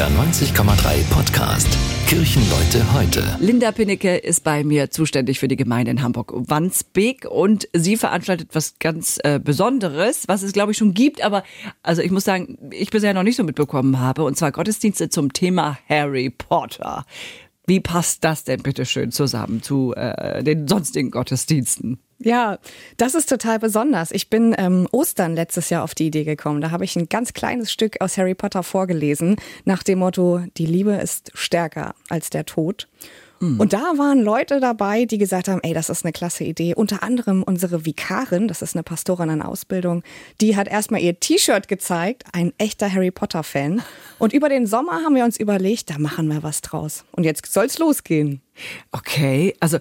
NDR 0.00 0.18
90,3 0.18 1.04
Podcast. 1.10 1.68
Kirchenleute 2.06 2.90
heute. 2.94 3.36
Linda 3.38 3.70
Pinnecke 3.70 4.16
ist 4.16 4.42
bei 4.44 4.64
mir 4.64 4.90
zuständig 4.90 5.38
für 5.38 5.46
die 5.46 5.56
Gemeinde 5.56 5.90
in 5.90 6.00
Hamburg-Wandsbek 6.00 7.26
und 7.30 7.68
sie 7.74 7.98
veranstaltet 7.98 8.48
was 8.54 8.78
ganz 8.78 9.18
äh, 9.24 9.38
Besonderes, 9.38 10.26
was 10.26 10.42
es 10.42 10.54
glaube 10.54 10.72
ich 10.72 10.78
schon 10.78 10.94
gibt, 10.94 11.22
aber 11.22 11.42
also 11.82 12.00
ich 12.00 12.10
muss 12.12 12.24
sagen, 12.24 12.56
ich 12.72 12.88
bisher 12.88 13.12
noch 13.12 13.24
nicht 13.24 13.36
so 13.36 13.44
mitbekommen 13.44 14.00
habe, 14.00 14.24
und 14.24 14.38
zwar 14.38 14.52
Gottesdienste 14.52 15.10
zum 15.10 15.34
Thema 15.34 15.76
Harry 15.86 16.30
Potter. 16.30 17.04
Wie 17.70 17.78
passt 17.78 18.24
das 18.24 18.42
denn 18.42 18.64
bitte 18.64 18.84
schön 18.84 19.12
zusammen 19.12 19.62
zu 19.62 19.94
äh, 19.94 20.42
den 20.42 20.66
sonstigen 20.66 21.12
Gottesdiensten? 21.12 22.00
Ja, 22.18 22.58
das 22.96 23.14
ist 23.14 23.28
total 23.28 23.60
besonders. 23.60 24.10
Ich 24.10 24.28
bin 24.28 24.56
ähm, 24.58 24.88
Ostern 24.90 25.36
letztes 25.36 25.70
Jahr 25.70 25.84
auf 25.84 25.94
die 25.94 26.08
Idee 26.08 26.24
gekommen. 26.24 26.60
Da 26.60 26.72
habe 26.72 26.84
ich 26.84 26.96
ein 26.96 27.08
ganz 27.08 27.32
kleines 27.32 27.70
Stück 27.70 28.00
aus 28.00 28.18
Harry 28.18 28.34
Potter 28.34 28.64
vorgelesen, 28.64 29.36
nach 29.66 29.84
dem 29.84 30.00
Motto, 30.00 30.42
die 30.56 30.66
Liebe 30.66 30.94
ist 30.94 31.30
stärker 31.34 31.94
als 32.08 32.28
der 32.28 32.44
Tod. 32.44 32.88
Mhm. 33.40 33.58
Und 33.58 33.72
da 33.72 33.96
waren 33.96 34.22
Leute 34.22 34.60
dabei, 34.60 35.06
die 35.06 35.18
gesagt 35.18 35.48
haben, 35.48 35.60
ey, 35.62 35.72
das 35.72 35.88
ist 35.88 36.04
eine 36.04 36.12
klasse 36.12 36.44
Idee. 36.44 36.74
Unter 36.74 37.02
anderem 37.02 37.42
unsere 37.42 37.86
Vikarin, 37.86 38.48
das 38.48 38.62
ist 38.62 38.76
eine 38.76 38.82
Pastorin 38.82 39.30
in 39.30 39.42
Ausbildung, 39.42 40.02
die 40.40 40.56
hat 40.56 40.68
erstmal 40.68 41.00
ihr 41.00 41.18
T-Shirt 41.18 41.66
gezeigt, 41.66 42.24
ein 42.32 42.52
echter 42.58 42.92
Harry 42.92 43.10
Potter-Fan. 43.10 43.82
Und 44.18 44.32
über 44.32 44.48
den 44.48 44.66
Sommer 44.66 45.02
haben 45.02 45.14
wir 45.14 45.24
uns 45.24 45.38
überlegt, 45.38 45.90
da 45.90 45.98
machen 45.98 46.28
wir 46.28 46.42
was 46.42 46.60
draus. 46.60 47.04
Und 47.12 47.24
jetzt 47.24 47.50
soll's 47.50 47.78
losgehen. 47.78 48.42
Okay, 48.92 49.54
also 49.58 49.78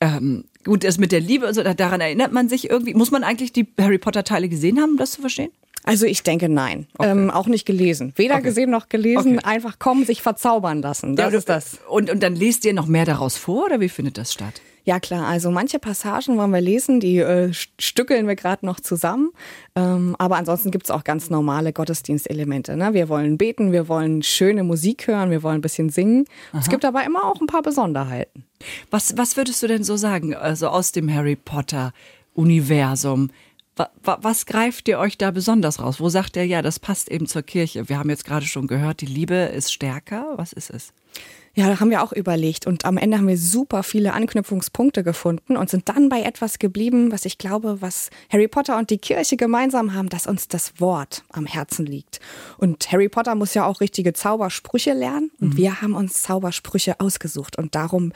ähm, 0.00 0.44
gut, 0.64 0.84
das 0.84 0.98
mit 0.98 1.12
der 1.12 1.20
Liebe, 1.20 1.46
also 1.46 1.62
daran 1.62 2.00
erinnert 2.00 2.32
man 2.32 2.48
sich 2.48 2.70
irgendwie. 2.70 2.94
Muss 2.94 3.10
man 3.10 3.24
eigentlich 3.24 3.52
die 3.52 3.66
Harry 3.80 3.98
Potter 3.98 4.24
Teile 4.24 4.48
gesehen 4.48 4.80
haben, 4.80 4.92
um 4.92 4.96
das 4.96 5.12
zu 5.12 5.20
verstehen? 5.20 5.50
Also 5.84 6.06
ich 6.06 6.22
denke 6.22 6.48
nein. 6.48 6.86
Okay. 6.96 7.10
Ähm, 7.10 7.30
auch 7.30 7.46
nicht 7.46 7.66
gelesen. 7.66 8.12
Weder 8.16 8.34
okay. 8.36 8.44
gesehen 8.44 8.70
noch 8.70 8.88
gelesen. 8.88 9.38
Okay. 9.38 9.46
Einfach 9.46 9.78
kommen, 9.78 10.04
sich 10.04 10.22
verzaubern 10.22 10.82
lassen. 10.82 11.16
Das 11.16 11.32
ja, 11.32 11.38
ist 11.38 11.48
das. 11.48 11.78
Und, 11.88 12.10
und 12.10 12.22
dann 12.22 12.36
lest 12.36 12.64
ihr 12.64 12.72
noch 12.72 12.86
mehr 12.86 13.04
daraus 13.04 13.36
vor 13.36 13.66
oder 13.66 13.80
wie 13.80 13.88
findet 13.88 14.18
das 14.18 14.32
statt? 14.32 14.60
Ja 14.84 14.98
klar, 14.98 15.28
also 15.28 15.52
manche 15.52 15.78
Passagen 15.78 16.36
wollen 16.38 16.50
wir 16.50 16.60
lesen, 16.60 16.98
die 16.98 17.18
äh, 17.18 17.52
stückeln 17.52 18.26
wir 18.26 18.34
gerade 18.34 18.66
noch 18.66 18.80
zusammen. 18.80 19.30
Ähm, 19.76 20.16
aber 20.18 20.36
ansonsten 20.36 20.72
gibt's 20.72 20.90
auch 20.90 21.04
ganz 21.04 21.30
normale 21.30 21.72
Gottesdienstelemente. 21.72 22.76
Ne? 22.76 22.92
Wir 22.92 23.08
wollen 23.08 23.38
beten, 23.38 23.70
wir 23.70 23.86
wollen 23.86 24.24
schöne 24.24 24.64
Musik 24.64 25.06
hören, 25.06 25.30
wir 25.30 25.44
wollen 25.44 25.56
ein 25.56 25.60
bisschen 25.60 25.88
singen. 25.88 26.24
Es 26.58 26.68
gibt 26.68 26.84
aber 26.84 27.04
immer 27.04 27.24
auch 27.24 27.40
ein 27.40 27.46
paar 27.46 27.62
Besonderheiten. 27.62 28.44
Was, 28.90 29.16
was 29.16 29.36
würdest 29.36 29.62
du 29.62 29.68
denn 29.68 29.84
so 29.84 29.96
sagen, 29.96 30.34
also 30.34 30.66
aus 30.68 30.90
dem 30.90 31.12
Harry 31.14 31.36
Potter 31.36 31.92
Universum? 32.34 33.30
Was 34.02 34.44
greift 34.44 34.86
ihr 34.88 34.98
euch 34.98 35.16
da 35.16 35.30
besonders 35.30 35.80
raus? 35.80 35.98
Wo 35.98 36.10
sagt 36.10 36.36
ihr, 36.36 36.46
ja, 36.46 36.60
das 36.60 36.78
passt 36.78 37.10
eben 37.10 37.26
zur 37.26 37.42
Kirche? 37.42 37.88
Wir 37.88 37.98
haben 37.98 38.10
jetzt 38.10 38.26
gerade 38.26 38.44
schon 38.44 38.66
gehört, 38.66 39.00
die 39.00 39.06
Liebe 39.06 39.34
ist 39.34 39.72
stärker. 39.72 40.34
Was 40.36 40.52
ist 40.52 40.70
es? 40.70 40.92
Ja, 41.54 41.68
da 41.68 41.80
haben 41.80 41.90
wir 41.90 42.02
auch 42.02 42.12
überlegt 42.12 42.66
und 42.66 42.86
am 42.86 42.96
Ende 42.96 43.18
haben 43.18 43.28
wir 43.28 43.36
super 43.36 43.82
viele 43.82 44.14
Anknüpfungspunkte 44.14 45.02
gefunden 45.02 45.58
und 45.58 45.68
sind 45.68 45.86
dann 45.90 46.08
bei 46.08 46.22
etwas 46.22 46.58
geblieben, 46.58 47.12
was 47.12 47.26
ich 47.26 47.36
glaube, 47.36 47.82
was 47.82 48.08
Harry 48.30 48.48
Potter 48.48 48.78
und 48.78 48.88
die 48.88 48.96
Kirche 48.96 49.36
gemeinsam 49.36 49.92
haben, 49.92 50.08
dass 50.08 50.26
uns 50.26 50.48
das 50.48 50.80
Wort 50.80 51.24
am 51.28 51.44
Herzen 51.44 51.84
liegt. 51.84 52.20
Und 52.56 52.90
Harry 52.90 53.10
Potter 53.10 53.34
muss 53.34 53.52
ja 53.52 53.66
auch 53.66 53.82
richtige 53.82 54.14
Zaubersprüche 54.14 54.94
lernen 54.94 55.30
und 55.40 55.50
mhm. 55.50 55.56
wir 55.58 55.82
haben 55.82 55.94
uns 55.94 56.22
Zaubersprüche 56.22 56.98
ausgesucht 57.00 57.58
und 57.58 57.74
darum 57.74 58.12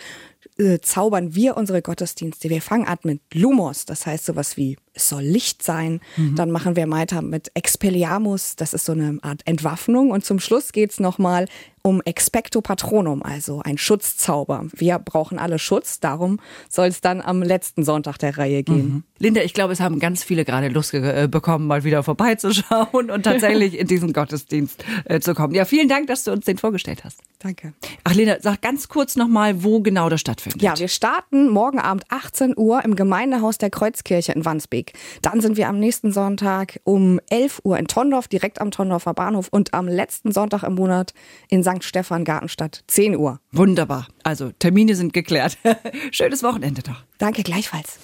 äh, 0.56 0.78
zaubern 0.80 1.34
wir 1.34 1.58
unsere 1.58 1.82
Gottesdienste. 1.82 2.48
Wir 2.48 2.62
fangen 2.62 2.86
an 2.86 2.96
mit 3.02 3.20
Lumos, 3.34 3.84
das 3.84 4.06
heißt 4.06 4.24
sowas 4.24 4.56
wie 4.56 4.78
es 4.96 5.08
soll 5.08 5.22
Licht 5.22 5.62
sein. 5.62 6.00
Mhm. 6.16 6.34
Dann 6.34 6.50
machen 6.50 6.74
wir 6.74 6.90
weiter 6.90 7.22
mit 7.22 7.50
Expelliarmus, 7.54 8.56
das 8.56 8.74
ist 8.74 8.86
so 8.86 8.92
eine 8.92 9.18
Art 9.22 9.42
Entwaffnung. 9.44 10.10
Und 10.10 10.24
zum 10.24 10.40
Schluss 10.40 10.72
geht's 10.72 10.98
nochmal 10.98 11.46
um 11.86 12.02
Expecto 12.04 12.62
Patronum, 12.62 13.22
also 13.22 13.62
ein 13.64 13.78
Schutzzauber. 13.78 14.66
Wir 14.74 14.98
brauchen 14.98 15.38
alle 15.38 15.60
Schutz, 15.60 16.00
darum 16.00 16.40
soll 16.68 16.88
es 16.88 17.00
dann 17.00 17.20
am 17.20 17.44
letzten 17.44 17.84
Sonntag 17.84 18.18
der 18.18 18.36
Reihe 18.36 18.64
gehen. 18.64 18.88
Mhm. 18.88 19.02
Linda, 19.20 19.42
ich 19.42 19.54
glaube, 19.54 19.72
es 19.72 19.78
haben 19.78 20.00
ganz 20.00 20.24
viele 20.24 20.44
gerade 20.44 20.66
Lust 20.66 20.94
äh, 20.94 21.28
bekommen, 21.30 21.68
mal 21.68 21.84
wieder 21.84 22.02
vorbeizuschauen 22.02 23.08
und 23.08 23.22
tatsächlich 23.22 23.78
in 23.78 23.86
diesen 23.86 24.12
Gottesdienst 24.12 24.84
äh, 25.04 25.20
zu 25.20 25.34
kommen. 25.34 25.54
Ja, 25.54 25.64
vielen 25.64 25.88
Dank, 25.88 26.08
dass 26.08 26.24
du 26.24 26.32
uns 26.32 26.44
den 26.44 26.58
vorgestellt 26.58 27.04
hast. 27.04 27.20
Danke. 27.38 27.72
Ach, 28.02 28.14
Linda, 28.14 28.38
sag 28.40 28.62
ganz 28.62 28.88
kurz 28.88 29.14
nochmal, 29.14 29.62
wo 29.62 29.80
genau 29.80 30.08
das 30.08 30.20
stattfindet. 30.20 30.62
Ja, 30.62 30.76
wir 30.76 30.88
starten 30.88 31.48
morgen 31.48 31.78
Abend 31.78 32.04
18 32.08 32.54
Uhr 32.56 32.84
im 32.84 32.96
Gemeindehaus 32.96 33.58
der 33.58 33.70
Kreuzkirche 33.70 34.32
in 34.32 34.44
Wandsbek. 34.44 34.85
Dann 35.22 35.40
sind 35.40 35.56
wir 35.56 35.68
am 35.68 35.78
nächsten 35.78 36.12
Sonntag 36.12 36.80
um 36.84 37.20
11 37.30 37.60
Uhr 37.64 37.78
in 37.78 37.86
Tondorf, 37.86 38.28
direkt 38.28 38.60
am 38.60 38.70
Tondorfer 38.70 39.14
Bahnhof 39.14 39.48
und 39.50 39.74
am 39.74 39.88
letzten 39.88 40.32
Sonntag 40.32 40.62
im 40.62 40.74
Monat 40.74 41.12
in 41.48 41.62
St. 41.62 41.84
Stephan 41.84 42.24
Gartenstadt, 42.24 42.84
10 42.88 43.16
Uhr. 43.16 43.40
Wunderbar. 43.52 44.08
Also 44.22 44.50
Termine 44.58 44.94
sind 44.94 45.12
geklärt. 45.12 45.58
Schönes 46.10 46.42
Wochenende 46.42 46.82
doch. 46.82 47.04
Danke 47.18 47.42
gleichfalls. 47.42 47.98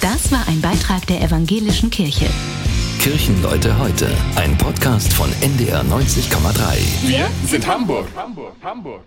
Das 0.00 0.32
war 0.32 0.46
ein 0.48 0.60
Beitrag 0.60 1.06
der 1.06 1.22
Evangelischen 1.22 1.90
Kirche. 1.90 2.26
Kirchenleute 3.00 3.78
heute. 3.78 4.08
Ein 4.36 4.56
Podcast 4.58 5.12
von 5.12 5.28
NDR 5.40 5.82
90,3. 5.82 7.08
Wir 7.08 7.28
sind 7.46 7.66
Hamburg. 7.66 8.06
Hamburg. 8.14 8.54
Hamburg. 8.62 9.02